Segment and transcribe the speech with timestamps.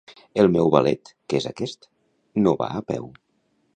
[0.43, 1.87] El meu Valet, que és aquest,
[2.47, 3.07] no va a peu.